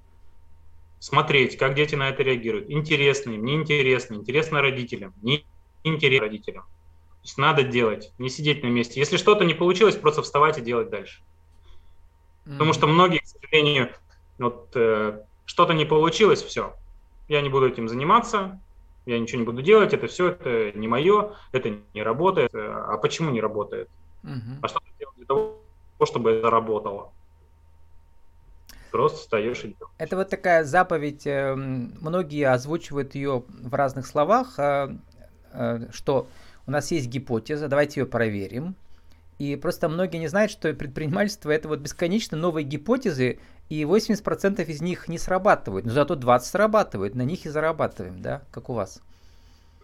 смотреть, 0.99 1.57
как 1.57 1.75
дети 1.75 1.95
на 1.95 2.09
это 2.09 2.23
реагируют. 2.23 2.69
Интересно 2.69 3.31
им, 3.31 3.45
неинтересно, 3.45 4.15
интересно 4.15 4.61
родителям, 4.61 5.13
не 5.21 5.45
интересно 5.83 6.27
родителям. 6.27 6.63
То 6.63 7.27
есть 7.27 7.37
надо 7.37 7.63
делать, 7.63 8.11
не 8.17 8.29
сидеть 8.29 8.63
на 8.63 8.67
месте. 8.67 8.99
Если 8.99 9.17
что-то 9.17 9.45
не 9.45 9.53
получилось, 9.53 9.95
просто 9.95 10.21
вставать 10.21 10.57
и 10.57 10.61
делать 10.61 10.89
дальше. 10.89 11.21
Mm-hmm. 12.45 12.51
Потому 12.53 12.73
что 12.73 12.87
многие, 12.87 13.19
к 13.19 13.27
сожалению, 13.27 13.89
вот 14.37 14.71
э, 14.75 15.23
что-то 15.45 15.73
не 15.73 15.85
получилось, 15.85 16.43
все, 16.43 16.75
я 17.27 17.41
не 17.41 17.49
буду 17.49 17.67
этим 17.67 17.87
заниматься, 17.87 18.61
я 19.05 19.19
ничего 19.19 19.39
не 19.39 19.45
буду 19.45 19.61
делать, 19.61 19.93
это 19.93 20.07
все, 20.07 20.29
это 20.29 20.71
не 20.77 20.87
мое, 20.87 21.35
это 21.51 21.77
не 21.93 22.03
работает. 22.03 22.51
А 22.53 22.97
почему 22.97 23.31
не 23.31 23.41
работает? 23.41 23.89
Mm-hmm. 24.23 24.59
А 24.61 24.67
что 24.67 24.79
ты 24.79 24.85
делаешь 24.99 25.17
для 25.17 25.25
того, 25.25 25.59
чтобы 26.03 26.31
это 26.31 26.49
работало? 26.49 27.11
Просто 28.95 29.19
встаешь 29.19 29.59
и 29.59 29.67
делаешь. 29.67 29.95
Это 29.97 30.15
вот 30.15 30.29
такая 30.29 30.63
заповедь, 30.63 31.27
эм, 31.27 31.93
многие 31.99 32.47
озвучивают 32.47 33.13
ее 33.15 33.43
в 33.47 33.73
разных 33.73 34.07
словах, 34.07 34.57
э, 34.57 34.95
э, 35.51 35.87
что 35.91 36.27
у 36.65 36.71
нас 36.71 36.91
есть 36.91 37.07
гипотеза, 37.07 37.67
давайте 37.67 37.99
ее 37.99 38.05
проверим. 38.05 38.75
И 39.37 39.57
просто 39.57 39.89
многие 39.89 40.17
не 40.17 40.29
знают, 40.29 40.49
что 40.49 40.73
предпринимательство 40.73 41.51
это 41.51 41.67
вот 41.67 41.79
бесконечно 41.79 42.37
новые 42.37 42.63
гипотезы, 42.63 43.39
и 43.67 43.83
80% 43.83 44.65
из 44.65 44.81
них 44.81 45.09
не 45.09 45.17
срабатывают, 45.17 45.85
но 45.85 45.91
зато 45.91 46.15
20 46.15 46.47
срабатывают, 46.47 47.15
на 47.15 47.23
них 47.23 47.45
и 47.45 47.49
зарабатываем, 47.49 48.21
да, 48.21 48.43
как 48.51 48.69
у 48.69 48.73
вас. 48.73 49.01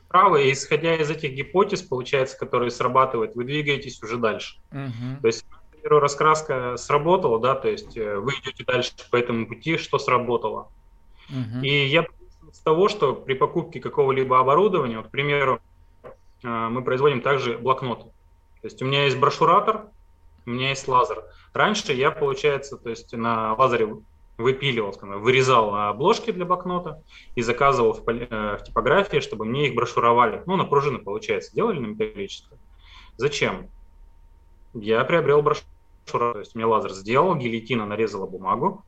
Правы, 0.08 0.48
и 0.48 0.54
исходя 0.54 0.96
из 0.96 1.10
этих 1.10 1.34
гипотез, 1.34 1.82
получается, 1.82 2.38
которые 2.38 2.72
срабатывают, 2.72 3.36
вы 3.36 3.44
двигаетесь 3.44 4.02
уже 4.02 4.18
дальше. 4.18 4.58
Угу. 4.72 5.22
То 5.22 5.28
есть 5.28 5.46
примеру, 5.82 6.00
раскраска 6.00 6.78
сработала, 6.78 7.40
да, 7.40 7.56
то 7.56 7.70
есть 7.70 7.98
э, 7.98 8.18
вы 8.18 8.34
идете 8.34 8.64
дальше 8.64 8.92
по 9.10 9.16
этому 9.16 9.48
пути, 9.48 9.78
что 9.78 10.00
сработало. 10.00 10.70
Uh-huh. 11.30 11.62
И 11.64 11.88
я 11.88 12.06
с 12.52 12.60
того, 12.60 12.90
что 12.90 13.14
при 13.14 13.34
покупке 13.34 13.80
какого-либо 13.80 14.40
оборудования, 14.40 14.98
вот, 14.98 15.08
к 15.08 15.12
примеру, 15.12 15.62
э, 16.04 16.48
мы 16.48 16.84
производим 16.84 17.22
также 17.22 17.58
блокноты. 17.58 18.06
То 18.62 18.68
есть 18.68 18.82
у 18.82 18.86
меня 18.86 19.06
есть 19.06 19.18
брошюратор, 19.18 19.88
у 20.46 20.50
меня 20.50 20.70
есть 20.70 20.88
лазер. 20.88 21.24
Раньше 21.54 21.94
я, 21.94 22.12
получается, 22.12 22.78
то 22.78 22.90
есть 22.90 23.14
на 23.14 23.54
лазере 23.56 23.96
выпиливал, 24.38 24.96
вырезал 25.20 25.76
обложки 25.76 26.32
для 26.32 26.46
блокнота 26.46 27.02
и 27.36 27.42
заказывал 27.42 27.94
в, 27.94 28.08
э, 28.08 28.58
в 28.58 28.64
типографии, 28.64 29.20
чтобы 29.20 29.46
мне 29.46 29.68
их 29.68 29.76
брошюровали. 29.76 30.44
Ну, 30.46 30.56
на 30.56 30.66
пружины, 30.66 31.00
получается, 31.00 31.54
делали 31.56 31.80
на 31.80 31.88
металлическое. 31.88 32.60
Зачем? 33.18 33.70
Я 34.74 35.04
приобрел 35.04 35.42
брошюру 35.42 35.68
брошюра, 36.12 36.34
то 36.34 36.40
есть 36.40 36.56
мне 36.56 36.66
лазер 36.66 36.92
сделал, 36.92 37.36
гильотина 37.36 37.86
нарезала 37.86 38.26
бумагу, 38.26 38.84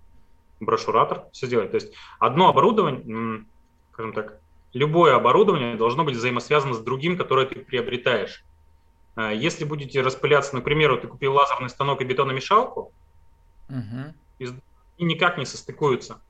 брошюратор 0.59 1.25
все 1.31 1.47
сделает. 1.47 1.71
То 1.71 1.75
есть 1.75 1.93
одно 2.19 2.49
оборудование, 2.49 3.45
скажем 3.91 4.13
так, 4.13 4.39
любое 4.73 5.15
оборудование 5.15 5.75
должно 5.75 6.03
быть 6.03 6.15
взаимосвязано 6.15 6.73
с 6.73 6.79
другим, 6.79 7.17
которое 7.17 7.45
ты 7.45 7.59
приобретаешь. 7.59 8.43
А 9.15 9.31
если 9.31 9.65
будете 9.65 10.01
распыляться, 10.01 10.55
например, 10.55 10.97
ты 10.97 11.07
купил 11.07 11.33
лазерный 11.33 11.69
станок 11.69 12.01
и 12.01 12.05
бетономешалку, 12.05 12.91
угу. 13.69 14.13
и 14.39 15.03
никак 15.03 15.37
не 15.37 15.45
состыкуются. 15.45 16.21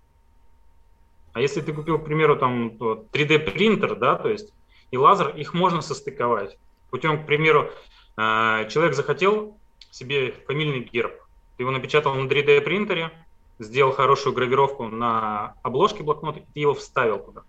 А 1.31 1.41
если 1.41 1.61
ты 1.61 1.73
купил, 1.73 1.97
к 1.97 2.05
примеру, 2.05 2.35
там 2.37 2.77
3D 2.77 3.39
принтер, 3.39 3.95
да, 3.95 4.15
то 4.15 4.29
есть 4.29 4.53
и 4.91 4.97
лазер, 4.97 5.29
их 5.29 5.55
можно 5.55 5.81
состыковать. 5.81 6.57
Путем, 6.91 7.23
к 7.23 7.25
примеру, 7.25 7.71
а, 8.15 8.65
человек 8.65 8.93
захотел 8.93 9.57
себе 9.93 10.33
фамильный 10.47 10.79
герб. 10.79 11.13
Ты 11.55 11.63
его 11.63 11.71
напечатал 11.71 12.15
на 12.15 12.27
3D 12.27 12.61
принтере, 12.61 13.11
сделал 13.59 13.91
хорошую 13.91 14.33
гравировку 14.33 14.85
на 14.87 15.55
обложке 15.61 16.03
блокнота, 16.03 16.39
и 16.39 16.45
ты 16.53 16.59
его 16.61 16.73
вставил 16.73 17.19
туда. 17.19 17.43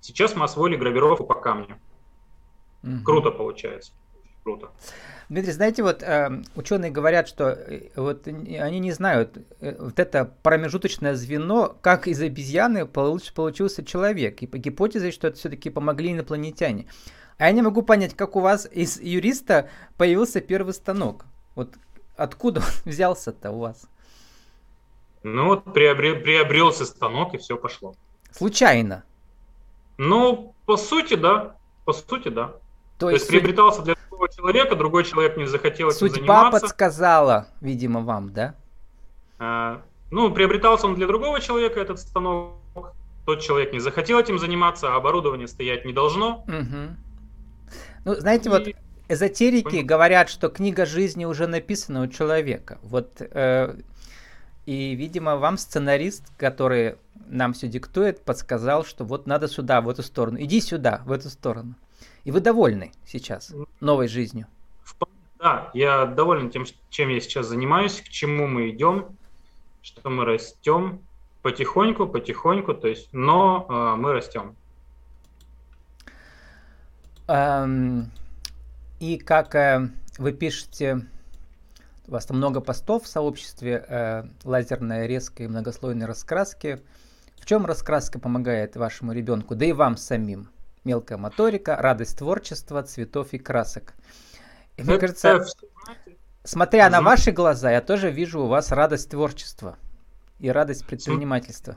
Сейчас 0.00 0.34
мы 0.34 0.44
освоили 0.44 0.76
гравировку 0.76 1.24
по 1.24 1.34
камню. 1.34 1.78
Угу. 2.82 3.04
Круто 3.04 3.30
получается. 3.30 3.92
Круто. 4.42 4.70
Дмитрий, 5.28 5.52
знаете, 5.52 5.82
вот 5.82 6.02
э, 6.02 6.42
ученые 6.54 6.90
говорят, 6.90 7.28
что 7.28 7.48
э, 7.50 7.90
вот 7.96 8.26
они 8.26 8.78
не 8.78 8.92
знают, 8.92 9.36
э, 9.60 9.76
вот 9.78 9.98
это 9.98 10.24
промежуточное 10.42 11.14
звено, 11.14 11.76
как 11.82 12.06
из 12.06 12.22
обезьяны 12.22 12.86
получ, 12.86 13.32
получился 13.32 13.84
человек. 13.84 14.40
И 14.40 14.46
по 14.46 14.56
гипотезе, 14.56 15.10
что 15.10 15.28
это 15.28 15.36
все-таки 15.36 15.68
помогли 15.68 16.12
инопланетяне. 16.12 16.86
А 17.38 17.46
я 17.46 17.52
не 17.52 17.60
могу 17.60 17.82
понять, 17.82 18.14
как 18.14 18.36
у 18.36 18.40
вас 18.40 18.66
из 18.70 18.98
юриста 18.98 19.68
появился 19.98 20.40
первый 20.40 20.72
станок. 20.72 21.26
Вот 21.56 21.74
откуда 22.16 22.60
он 22.60 22.66
взялся-то 22.84 23.50
у 23.50 23.58
вас? 23.58 23.88
Ну 25.24 25.46
вот 25.46 25.64
приобрел, 25.74 26.20
приобрелся 26.20 26.86
станок 26.86 27.34
и 27.34 27.38
все 27.38 27.56
пошло. 27.56 27.96
Случайно? 28.30 29.02
Ну, 29.98 30.54
по 30.66 30.76
сути, 30.76 31.14
да. 31.14 31.56
По 31.84 31.92
сути, 31.92 32.28
да. 32.28 32.52
То, 32.98 33.06
То 33.06 33.10
есть, 33.10 33.24
есть 33.24 33.30
приобретался 33.30 33.82
для 33.82 33.96
другого 34.08 34.28
человека, 34.28 34.76
другой 34.76 35.04
человек 35.04 35.36
не 35.36 35.46
захотел 35.46 35.88
этим 35.88 35.98
Судьба 35.98 36.16
заниматься. 36.16 36.60
подсказала, 36.60 37.48
видимо, 37.60 38.00
вам, 38.00 38.32
да? 38.32 38.54
А, 39.38 39.82
ну, 40.10 40.30
приобретался 40.32 40.86
он 40.86 40.94
для 40.94 41.06
другого 41.06 41.40
человека, 41.40 41.80
этот 41.80 41.98
станок. 41.98 42.54
Тот 43.24 43.40
человек 43.40 43.72
не 43.72 43.80
захотел 43.80 44.20
этим 44.20 44.38
заниматься, 44.38 44.92
а 44.92 44.96
оборудование 44.96 45.48
стоять 45.48 45.84
не 45.84 45.92
должно. 45.92 46.44
Угу. 46.46 46.96
Ну, 48.04 48.14
знаете, 48.14 48.48
и... 48.48 48.52
вот 48.52 48.68
эзотерики 49.08 49.76
говорят, 49.82 50.28
что 50.28 50.48
книга 50.48 50.86
жизни 50.86 51.24
уже 51.24 51.46
написана 51.46 52.02
у 52.02 52.06
человека. 52.06 52.78
Вот 52.82 53.20
э, 53.20 53.76
и, 54.66 54.94
видимо, 54.94 55.36
вам 55.36 55.58
сценарист, 55.58 56.24
который 56.36 56.96
нам 57.28 57.52
все 57.52 57.68
диктует, 57.68 58.22
подсказал, 58.22 58.84
что 58.84 59.04
вот 59.04 59.26
надо 59.26 59.48
сюда, 59.48 59.80
в 59.80 59.88
эту 59.88 60.02
сторону. 60.02 60.38
Иди 60.40 60.60
сюда, 60.60 61.02
в 61.04 61.12
эту 61.12 61.28
сторону. 61.30 61.74
И 62.24 62.30
вы 62.30 62.40
довольны 62.40 62.92
сейчас 63.06 63.54
новой 63.80 64.08
жизнью? 64.08 64.46
Да, 65.38 65.70
я 65.74 66.06
доволен 66.06 66.50
тем, 66.50 66.64
чем 66.90 67.10
я 67.10 67.20
сейчас 67.20 67.46
занимаюсь, 67.46 68.00
к 68.00 68.08
чему 68.08 68.46
мы 68.46 68.70
идем, 68.70 69.16
что 69.82 70.08
мы 70.10 70.24
растем 70.24 71.00
потихоньку, 71.42 72.08
потихоньку, 72.08 72.74
то 72.74 72.88
есть, 72.88 73.08
но 73.12 73.66
э, 73.68 73.96
мы 73.96 74.12
растем. 74.12 74.56
Um... 77.28 78.06
И 79.00 79.18
как 79.18 79.54
э, 79.54 79.90
вы 80.18 80.32
пишете, 80.32 81.06
у 82.06 82.12
вас 82.12 82.26
там 82.26 82.36
много 82.38 82.60
постов 82.60 83.04
в 83.04 83.08
сообществе 83.08 83.84
э, 83.86 84.24
лазерной 84.44 85.06
резкой 85.06 85.48
многослойной 85.48 86.06
раскраски. 86.06 86.80
В 87.38 87.46
В 87.46 87.48
чем 87.48 87.64
раскраска 87.64 88.18
помогает 88.18 88.74
вашему 88.74 89.12
ребенку, 89.12 89.54
да 89.54 89.66
и 89.66 89.72
вам 89.72 89.96
самим? 89.96 90.48
Мелкая 90.82 91.16
моторика, 91.16 91.76
радость 91.76 92.18
творчества, 92.18 92.82
цветов 92.82 93.32
и 93.34 93.38
красок. 93.38 93.94
И 94.76 94.82
мне 94.82 94.98
кажется, 94.98 95.44
смотря 96.42 96.90
на 96.90 97.02
ваши 97.02 97.30
глаза, 97.30 97.70
я 97.70 97.80
тоже 97.80 98.10
вижу 98.10 98.40
у 98.40 98.46
вас 98.48 98.72
радость 98.72 99.10
творчества 99.10 99.78
и 100.40 100.48
радость 100.48 100.86
предпринимательства. 100.86 101.76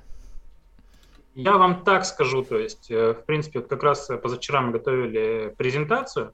Я 1.36 1.56
вам 1.58 1.84
так 1.84 2.04
скажу, 2.06 2.44
то 2.44 2.58
есть, 2.58 2.90
э, 2.90 3.14
в 3.14 3.26
принципе, 3.26 3.60
вот 3.60 3.70
как 3.70 3.84
раз 3.84 4.10
позавчера 4.24 4.62
мы 4.62 4.72
готовили 4.72 5.54
презентацию, 5.56 6.34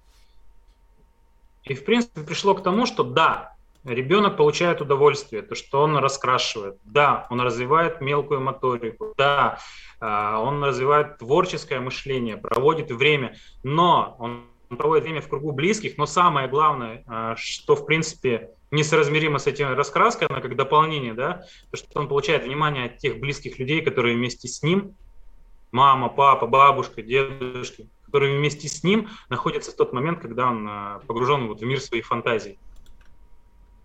и, 1.66 1.74
в 1.74 1.84
принципе, 1.84 2.22
пришло 2.22 2.54
к 2.54 2.64
тому, 2.64 2.86
что 2.86 3.04
да, 3.04 3.56
ребенок 3.84 4.38
получает 4.38 4.82
удовольствие, 4.82 5.42
то, 5.42 5.56
что 5.56 5.82
он 5.82 5.98
раскрашивает, 5.98 6.78
да, 6.86 7.28
он 7.30 7.42
развивает 7.42 8.02
мелкую 8.02 8.42
моторику, 8.42 9.14
да, 9.18 9.60
а, 10.00 10.40
он 10.40 10.64
развивает 10.64 11.18
творческое 11.18 11.80
мышление, 11.80 12.38
проводит 12.38 12.92
время, 12.92 13.36
но 13.64 14.16
он 14.20 14.46
проводит 14.78 15.06
время 15.06 15.22
в 15.22 15.30
кругу 15.30 15.52
близких, 15.52 15.98
но 15.98 16.06
самое 16.06 16.48
главное, 16.48 17.04
а, 17.08 17.36
что, 17.36 17.76
в 17.76 17.86
принципе, 17.86 18.52
несоразмеримо 18.72 19.40
с 19.40 19.48
этим 19.48 19.74
раскраской, 19.74 20.28
она 20.28 20.42
как 20.42 20.56
дополнение, 20.56 21.14
да, 21.14 21.46
то, 21.72 21.78
что 21.78 22.00
он 22.00 22.08
получает 22.08 22.44
внимание 22.44 22.86
от 22.86 22.98
тех 22.98 23.20
близких 23.20 23.58
людей, 23.60 23.82
которые 23.82 24.16
вместе 24.16 24.48
с 24.48 24.62
ним, 24.64 24.96
мама, 25.72 26.10
папа, 26.10 26.48
бабушка, 26.48 27.02
дедушки, 27.02 27.90
которые 28.06 28.38
вместе 28.38 28.68
с 28.68 28.84
ним 28.84 29.10
находятся 29.30 29.72
в 29.72 29.76
тот 29.76 29.94
момент, 29.94 30.20
когда 30.20 30.50
он 30.50 30.68
а, 30.70 31.00
погружен 31.08 31.48
вот 31.48 31.62
в 31.62 31.66
мир 31.66 31.80
своих 31.82 32.06
фантазий. 32.06 32.58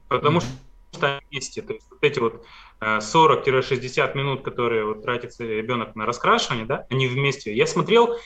Потому 0.09 0.39
mm-hmm. 0.39 0.97
что 0.97 1.21
вместе, 1.31 1.63
то 1.63 1.73
есть 1.73 1.87
вот 1.91 2.03
эти 2.03 2.19
вот 2.19 2.45
40-60 2.81 4.17
минут, 4.17 4.43
которые 4.43 4.85
вот 4.85 5.03
тратится 5.03 5.45
ребенок 5.45 5.95
на 5.95 6.07
раскрашивание, 6.07 6.67
да, 6.67 6.87
они 6.91 7.07
вместе. 7.07 7.55
Я 7.55 7.67
смотрел, 7.67 8.17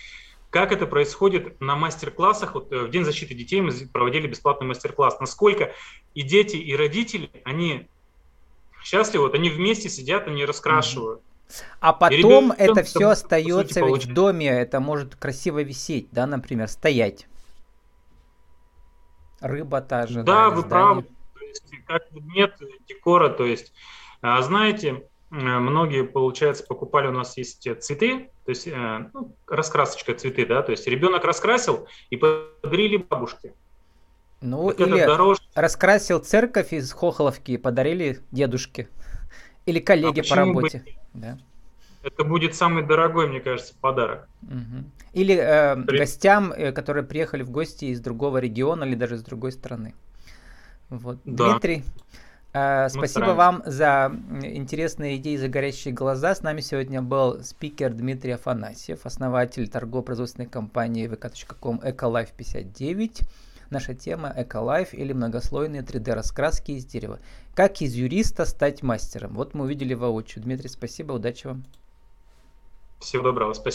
как 0.55 0.71
это 0.71 0.87
происходит 0.87 1.61
на 1.61 1.75
мастер-классах. 1.75 2.55
Вот 2.55 2.73
э, 2.73 2.85
в 2.85 2.91
День 2.91 3.05
защиты 3.05 3.35
детей 3.35 3.61
мы 3.61 3.73
проводили 3.93 4.29
бесплатный 4.29 4.69
мастер-класс. 4.69 5.19
Насколько 5.19 5.75
и 6.15 6.23
дети, 6.23 6.55
и 6.55 6.77
родители, 6.77 7.29
они 7.45 7.89
счастливы, 8.85 9.25
вот 9.25 9.35
они 9.35 9.51
вместе 9.51 9.89
сидят, 9.89 10.29
они 10.29 10.45
раскрашивают. 10.45 11.23
А 11.81 11.93
потом 11.93 12.53
это 12.53 12.83
все 12.83 13.11
остается 13.11 13.81
ведь 13.81 13.81
получить. 13.81 14.11
в 14.11 14.15
доме, 14.15 14.49
это 14.49 14.81
может 14.81 15.15
красиво 15.15 15.63
висеть, 15.63 16.09
да, 16.11 16.27
например, 16.27 16.69
стоять. 16.69 17.27
Рыба 19.41 19.81
та 19.81 20.07
же. 20.07 20.23
Да, 20.23 20.51
вы 20.51 20.63
правы. 20.63 21.03
То 21.03 21.45
есть, 21.45 21.65
как 21.87 22.11
нет 22.13 22.57
декора, 22.89 23.29
то 23.29 23.45
есть, 23.45 23.73
а, 24.23 24.41
знаете, 24.43 25.05
многие, 25.31 26.05
получается, 26.05 26.65
покупали 26.65 27.09
у 27.09 27.13
нас 27.13 27.37
есть 27.37 27.69
цветы, 27.83 28.31
то 28.45 28.51
есть 28.51 28.67
э, 28.67 29.11
ну, 29.13 29.35
раскрасочка 29.47 30.15
цветы, 30.15 30.47
да, 30.47 30.63
то 30.63 30.71
есть 30.71 30.87
ребенок 30.87 31.25
раскрасил 31.25 31.89
и 32.11 32.17
подарили 32.17 32.99
бабушке. 32.99 33.55
Ну, 34.41 34.69
так 34.69 34.87
или 34.87 35.05
дороже. 35.05 35.41
раскрасил 35.55 36.19
церковь 36.21 36.73
из 36.73 36.93
Хохоловки 36.93 37.53
и 37.53 37.57
подарили 37.57 38.21
дедушке. 38.31 38.89
Или 39.67 39.81
коллеге 39.81 40.23
а 40.23 40.29
по 40.29 40.37
работе. 40.37 40.79
Бы... 40.85 41.21
Да. 41.21 41.39
Это 42.03 42.25
будет 42.25 42.55
самый 42.55 42.85
дорогой, 42.85 43.29
мне 43.29 43.41
кажется, 43.41 43.75
подарок. 43.81 44.29
Угу. 44.43 44.85
Или 45.15 45.37
э, 45.37 45.77
При... 45.85 45.99
гостям, 45.99 46.53
э, 46.53 46.73
которые 46.73 47.05
приехали 47.05 47.43
в 47.43 47.51
гости 47.51 47.87
из 47.87 48.01
другого 48.01 48.39
региона 48.39 48.85
или 48.85 48.95
даже 48.95 49.15
из 49.15 49.23
другой 49.23 49.53
страны. 49.53 49.95
Вот. 50.91 51.19
Да. 51.25 51.53
Дмитрий, 51.53 51.83
Э, 52.55 52.89
спасибо 52.89 53.33
вам 53.33 53.65
за 53.67 54.15
интересные 54.43 55.17
идеи, 55.17 55.37
за 55.37 55.49
горящие 55.49 55.93
глаза. 55.93 56.37
С 56.37 56.43
нами 56.43 56.61
сегодня 56.61 57.03
был 57.03 57.43
спикер 57.43 57.93
Дмитрий 57.93 58.33
Афанасьев, 58.33 59.05
основатель 59.05 59.69
торгово-производственной 59.69 60.47
компании 60.49 61.09
vk.com 61.09 61.81
Ecolife 61.81 62.29
59. 62.37 63.23
Наша 63.71 63.95
тема 63.95 64.33
Ecolife 64.37 64.91
или 64.93 65.13
многослойные 65.13 65.83
3D-раскраски 65.83 66.71
из 66.71 66.85
дерева. 66.85 67.19
Как 67.55 67.81
из 67.83 67.95
юриста 67.95 68.47
стать 68.47 68.83
мастером? 68.83 69.35
Вот 69.35 69.55
мы 69.55 69.65
увидели 69.65 69.95
воочию. 69.95 70.43
Дмитрий, 70.43 70.69
спасибо, 70.69 71.13
удачи 71.13 71.47
вам. 71.47 71.65
Всего 72.99 73.23
доброго, 73.23 73.53
спасибо. 73.53 73.71